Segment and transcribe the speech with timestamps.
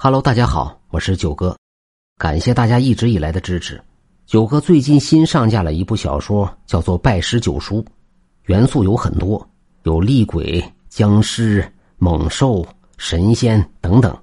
[0.00, 1.56] Hello，大家好，我是九哥，
[2.18, 3.82] 感谢大家一直以来的支持。
[4.26, 7.82] 九哥最近新上架了一部小说，叫做《拜师九叔》，
[8.44, 9.44] 元素有很多，
[9.82, 12.64] 有厉鬼、僵尸、猛兽、
[12.96, 14.16] 神仙等等，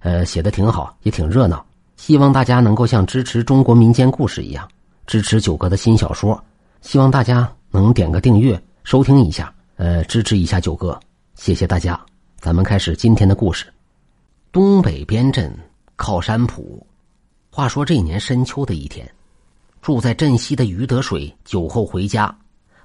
[0.00, 1.64] 呃，写的挺好，也挺热闹。
[1.96, 4.68] 希望大家能够像支持中国民间故事一样
[5.06, 6.38] 支持九哥的新小说。
[6.82, 11.00] 希望大家能点个订阅，收听一下，呃，支持一下九哥，
[11.34, 11.98] 谢谢大家。
[12.36, 13.64] 咱们开始今天的故事。
[14.50, 15.54] 东北边镇
[15.96, 16.84] 靠山浦。
[17.50, 19.08] 话说这年深秋的一天，
[19.82, 22.34] 住在镇西的于德水酒后回家，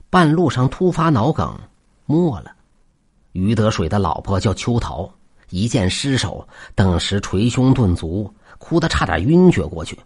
[0.10, 1.58] 半路上突发脑梗，
[2.06, 2.52] 没了。
[3.32, 5.10] 于德水的老婆叫秋桃，
[5.50, 9.98] 一见尸首，顿时捶胸顿足，哭得差点晕厥过去。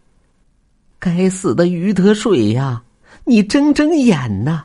[1.00, 2.84] 该死的于德水呀！
[3.24, 4.64] 你睁睁眼呐！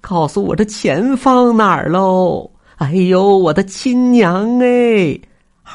[0.00, 2.50] 告诉我这钱放哪儿喽？
[2.76, 5.18] 哎呦，我的亲娘哎！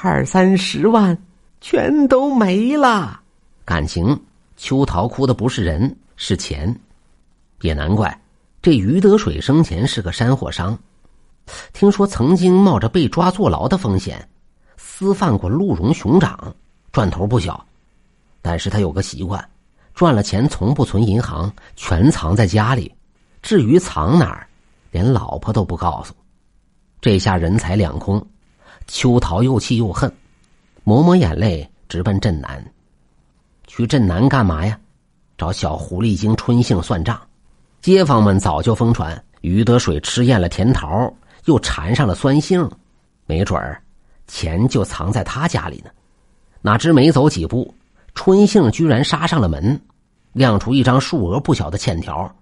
[0.02, 1.18] 二三十万，
[1.62, 3.22] 全都没了。
[3.64, 4.20] 感情，
[4.58, 6.78] 秋桃哭的不是人，是钱。
[7.62, 8.20] 也难怪，
[8.62, 10.78] 这于德水生前是个山货商，
[11.72, 14.28] 听说曾经冒着被抓坐牢的风险，
[14.76, 16.54] 私贩过鹿茸熊掌，
[16.92, 17.66] 赚头不小。
[18.42, 19.50] 但是他有个习惯，
[19.94, 22.94] 赚了钱从不存银行，全藏在家里。
[23.42, 24.48] 至于藏哪儿，
[24.92, 26.14] 连老婆都不告诉。
[27.00, 28.26] 这下人财两空。
[28.88, 30.12] 秋桃又气又恨，
[30.84, 32.64] 抹抹眼泪，直奔镇南。
[33.68, 34.78] 去镇南干嘛呀？
[35.38, 37.20] 找小狐狸精春杏算账。
[37.82, 41.14] 街坊们早就疯传于德水吃厌了甜桃，
[41.46, 42.70] 又缠上了酸杏，
[43.26, 43.82] 没准儿
[44.28, 45.90] 钱就藏在他家里呢。
[46.62, 47.74] 哪知没走几步，
[48.16, 49.82] 春杏居然杀上了门，
[50.32, 52.34] 亮出一张数额不小的欠条：“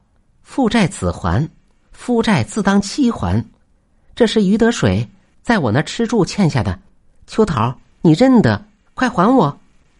[0.43, 1.49] 父债子还，
[1.91, 3.43] 夫债自当妻还。”
[4.13, 5.07] 这是于德水。
[5.41, 6.77] 在我那吃住欠下的，
[7.25, 8.63] 秋桃，你认得？
[8.93, 9.57] 快还我！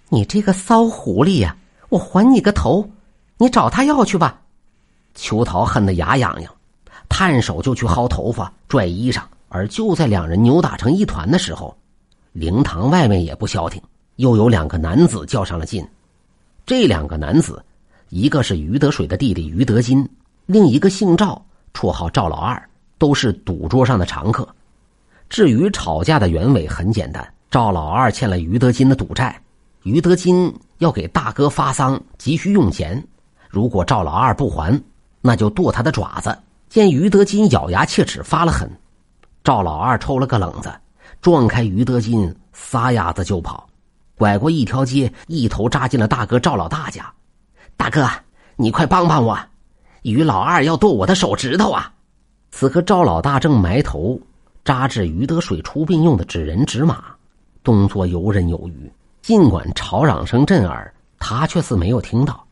[0.10, 1.56] 你这个骚狐狸呀！
[1.90, 2.88] 我还你个头！
[3.38, 4.40] 你找他要去吧！
[5.16, 6.54] 秋桃恨得牙痒痒，
[7.10, 9.24] 探手就去薅头发、拽衣裳。
[9.50, 11.76] 而就在两人扭打成一团的时候，
[12.34, 13.82] 灵堂外面也不消停，
[14.18, 15.86] 又有两个男子较上了劲。
[16.66, 17.62] 这两个男子，
[18.10, 20.08] 一个是于德水的弟弟于德金，
[20.46, 21.44] 另一个姓赵，
[21.74, 24.48] 绰号赵老二，都是赌桌上的常客。
[25.32, 29.42] 至于吵架的原委很简单，赵老二欠了于德金的赌债，
[29.84, 33.02] 于德金要给大哥发丧，急需用钱。
[33.50, 34.78] 如果赵老二不还，
[35.22, 36.38] 那就剁他的爪子。
[36.68, 38.70] 见于德金咬牙切齿，发了狠，
[39.42, 40.70] 赵老二抽了个冷子，
[41.22, 43.66] 撞开于德金，撒丫子就跑，
[44.18, 47.10] 拐过一条街，一头扎进了大哥赵老大家。
[47.78, 48.06] 大哥，
[48.58, 49.40] 你快帮帮我，
[50.02, 51.94] 于老二要剁我的手指头啊！
[52.52, 54.20] 此刻赵老大正埋头。
[54.64, 57.04] 扎至于德水出殡用的纸人纸马，
[57.64, 58.92] 动作游刃有余。
[59.22, 62.46] 尽管吵嚷声震耳，他却似没有听到，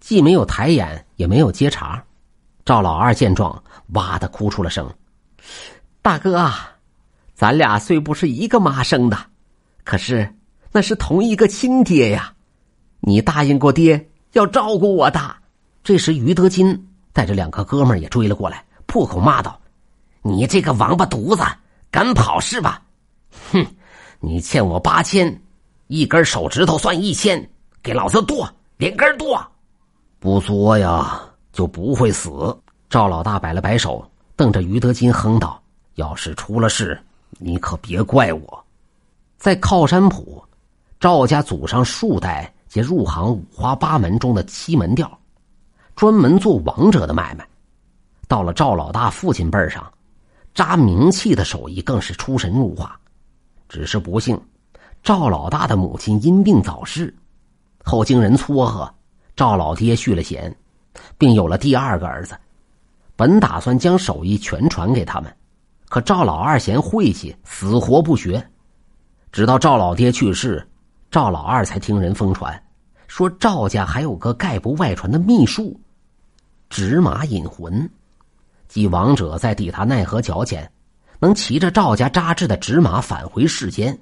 [0.00, 2.02] 既没有抬眼，也没有接茬。
[2.64, 4.88] 赵老二见状，哇的哭出了声
[6.00, 6.70] ：“大哥啊，
[7.34, 9.18] 咱俩虽不是一个妈生的，
[9.84, 10.34] 可是
[10.72, 12.32] 那是同一个亲爹呀！
[13.00, 15.20] 你答应过爹要照顾我的。”
[15.84, 19.60] 这时，于德金带着两个哥们也追了过来，破口骂道。
[20.26, 21.44] 你这个王八犊子，
[21.90, 22.82] 敢跑是吧？
[23.52, 23.62] 哼！
[24.20, 25.38] 你欠我八千，
[25.88, 27.46] 一根手指头算一千，
[27.82, 29.46] 给老子剁，连根剁！
[30.18, 31.20] 不作呀，
[31.52, 32.58] 就不会死。
[32.88, 34.02] 赵老大摆了摆手，
[34.34, 35.62] 瞪着于德金哼道
[35.96, 36.98] ：“要是出了事，
[37.32, 38.64] 你可别怪我。”
[39.36, 40.42] 在靠山铺，
[40.98, 45.18] 赵家祖上数代皆入行五花八门中的七门调，
[45.94, 47.46] 专门做王者的买卖。
[48.26, 49.86] 到了赵老大父亲辈上。
[50.54, 52.96] 扎冥器的手艺更是出神入化，
[53.68, 54.40] 只是不幸，
[55.02, 57.12] 赵老大的母亲因病早逝，
[57.82, 58.94] 后经人撮合，
[59.34, 60.56] 赵老爹续了弦，
[61.18, 62.38] 并有了第二个儿子。
[63.16, 65.36] 本打算将手艺全传给他们，
[65.88, 68.48] 可赵老二嫌晦气，死活不学。
[69.32, 70.64] 直到赵老爹去世，
[71.10, 72.62] 赵老二才听人疯传，
[73.08, 75.80] 说赵家还有个概不外传的秘术——
[76.70, 77.90] 纸马引魂。
[78.68, 80.70] 即王者在抵达奈何桥前，
[81.20, 83.96] 能骑着赵家扎制的纸马返回世间。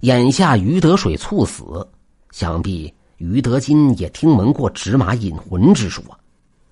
[0.00, 1.88] 眼下于德水猝死，
[2.30, 6.18] 想必于德金也听闻过纸马引魂之术啊，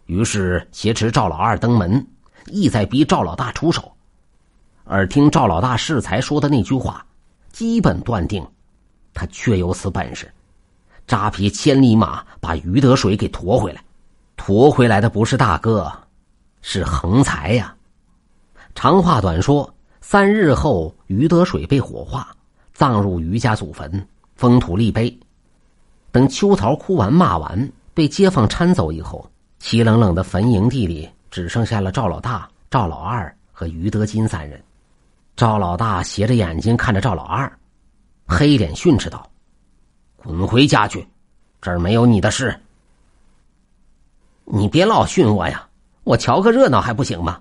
[0.07, 2.05] 于是挟持赵老二登门，
[2.47, 3.91] 意在逼赵老大出手。
[4.85, 7.07] 而听赵老大适才说的那句话，
[7.53, 8.45] 基本断定，
[9.15, 10.29] 他确有此本事，
[11.07, 13.81] 扎匹千里马把于德水给驮回来。
[14.37, 15.93] 驮回来的不是大哥。
[16.63, 17.75] 是横财呀！
[18.75, 22.35] 长话短说，三日后，于德水被火化，
[22.73, 25.19] 葬入余家祖坟，封土立碑。
[26.13, 29.29] 等秋桃哭完骂完，被街坊搀走以后，
[29.61, 34.63] 凄冷冷的坟营地里只剩下了赵老大、赵老二和于德金三人。
[35.37, 37.51] 赵老大斜着眼睛看着赵老二，
[38.27, 39.29] 黑脸训斥道
[40.17, 41.07] ：“滚回家去，
[41.61, 42.55] 这儿没有你的事。”
[44.45, 45.67] 你别老训我呀，
[46.05, 47.41] 我瞧个热闹还不行吗？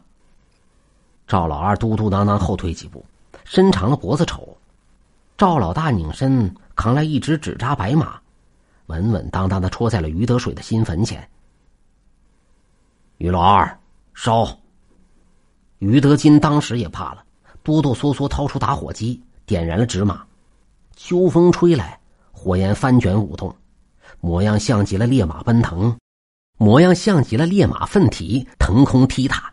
[1.28, 3.06] 赵老二嘟嘟囔囔后退几步，
[3.46, 4.58] 伸长了脖子瞅。
[5.38, 8.20] 赵老大拧身扛来一只纸扎白马，
[8.88, 11.30] 稳稳当当的戳在了于德水的新坟前。
[13.20, 13.80] 于老二，
[14.14, 14.58] 烧！
[15.78, 17.24] 于德金当时也怕了，
[17.64, 20.26] 哆哆嗦嗦掏出打火机，点燃了纸马。
[20.96, 22.00] 秋风吹来，
[22.32, 23.56] 火焰翻卷舞动，
[24.20, 25.98] 模样像极了烈马奔腾。
[26.62, 29.50] 模样像极了烈马奋蹄腾空踢踏，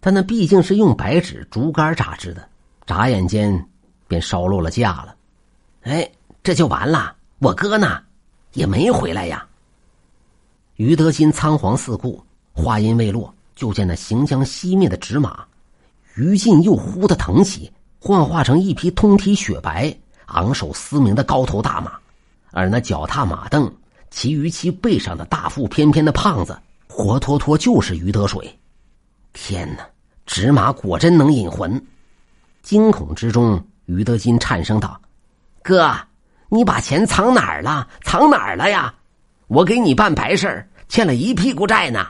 [0.00, 2.48] 但那毕竟是用白纸竹竿扎制的，
[2.84, 3.68] 眨眼间
[4.08, 5.14] 便烧落了架了。
[5.82, 6.10] 哎，
[6.42, 7.14] 这就完了！
[7.38, 8.02] 我哥呢，
[8.54, 9.46] 也没回来呀。
[10.74, 12.20] 于德金仓皇四顾，
[12.52, 15.44] 话音未落，就见那行将熄灭的纸马，
[16.16, 19.96] 于禁又忽的腾起，幻化成一匹通体雪白、
[20.26, 21.92] 昂首嘶鸣的高头大马，
[22.50, 23.70] 而那脚踏马镫。
[24.12, 26.56] 其余其背上的大腹翩翩的胖子，
[26.86, 28.58] 活脱脱就是于德水。
[29.32, 29.88] 天哪！
[30.26, 31.82] 纸马果真能引魂！
[32.62, 35.00] 惊恐之中，于德金颤声道
[35.64, 35.92] ：“哥，
[36.50, 37.88] 你把钱藏哪儿了？
[38.02, 38.94] 藏哪儿了呀？
[39.48, 42.06] 我给你办白事儿欠了一屁股债呢。”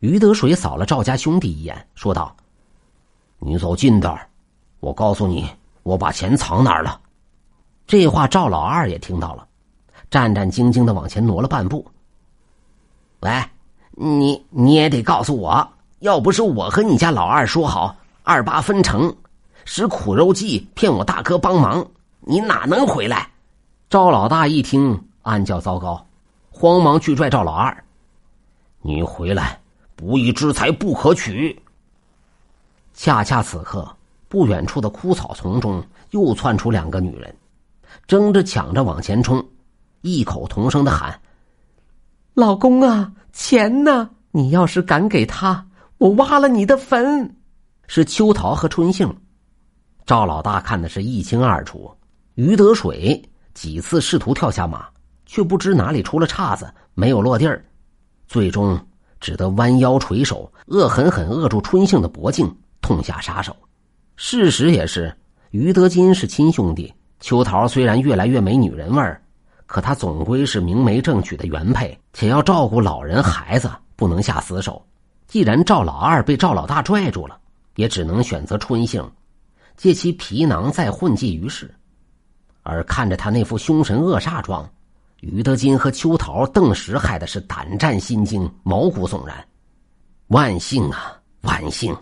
[0.00, 2.36] 于德水扫了赵家兄弟一眼，说道
[3.40, 4.28] ：“你走近点儿，
[4.80, 5.48] 我告诉你，
[5.82, 7.00] 我把钱藏哪儿了。”
[7.88, 9.48] 这话赵老二也听到了。
[10.10, 11.86] 战战兢兢的往前挪了半步。
[13.20, 13.30] 喂，
[13.92, 15.68] 你你也得告诉我，
[16.00, 19.14] 要不是我和你家老二说好二八分成，
[19.64, 21.86] 使苦肉计骗我大哥帮忙，
[22.20, 23.30] 你哪能回来？
[23.88, 26.06] 赵老大一听，暗叫糟糕，
[26.50, 27.84] 慌忙去拽赵老二
[28.82, 29.60] ：“你回来，
[29.96, 31.60] 不义之财不可取。”
[32.94, 33.96] 恰恰此刻，
[34.28, 37.34] 不远处的枯草丛中又窜出两个女人，
[38.06, 39.44] 争着抢着往前冲。
[40.02, 41.20] 异口同声的喊
[42.34, 44.10] ：“老公啊，钱呢？
[44.30, 45.66] 你要是敢给他，
[45.98, 47.36] 我挖了你的坟！”
[47.86, 49.14] 是秋桃和春杏。
[50.06, 51.90] 赵老大看的是一清二楚。
[52.34, 54.86] 于德水几次试图跳下马，
[55.26, 57.62] 却不知哪里出了岔子，没有落地儿，
[58.26, 58.78] 最终
[59.20, 63.54] 只得弯腰垂手，恶狠狠扼住春杏的脖颈，痛下杀手。
[64.16, 65.14] 事实也是，
[65.50, 69.20] 于德金是亲兄弟，秋桃虽然越来越没女人味儿。
[69.70, 74.84] 可他总归是明媒正娶的原配，且要照顾老人孩子，不能下死手。
[75.28, 77.38] 既然赵老二被赵老大拽住了，
[77.76, 79.08] 也只能选择春杏，
[79.76, 81.72] 借其皮囊再混迹于世。
[82.64, 84.68] 而看着他那副凶神恶煞状，
[85.20, 89.36] 于德金和秋桃顿时害的是胆战心惊、毛骨悚然。
[90.26, 91.96] 万幸啊，万幸！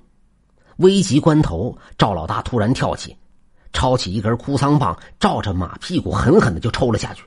[0.79, 3.15] 危急关头，赵老大突然跳起，
[3.75, 7.23] 抄起一根哭丧棒，照着马屁股狠狠的就抽了下去。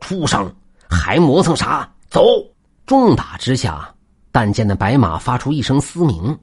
[0.00, 0.54] 畜生，
[0.88, 1.88] 还磨蹭啥？
[2.08, 2.22] 走！
[2.86, 3.94] 重打之下，
[4.32, 6.38] 但见那白马发出一声嘶鸣，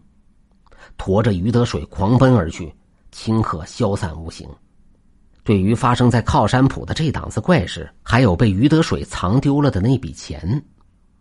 [0.97, 2.71] 驮着于德水狂奔而去，
[3.11, 4.47] 顷刻消散无形。
[5.43, 10.63] 对于发生在靠山浦的这档子怪事，还有被于德水藏丢了的那笔钱，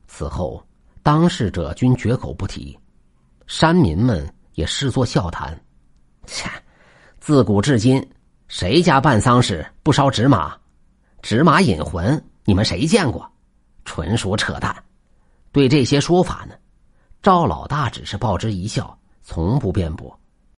[0.06, 0.62] 此后
[1.02, 2.78] 当事者均绝口不提，
[3.46, 5.58] 山民们也视作笑谈。
[6.26, 6.50] 切，
[7.20, 8.06] 自古至今，
[8.48, 10.54] 谁家办丧事不烧纸马？
[11.24, 13.26] 纸马引魂，你们谁见过？
[13.86, 14.84] 纯属扯淡。
[15.52, 16.54] 对这些说法呢，
[17.22, 20.20] 赵老大只是报之一笑，从不辩驳。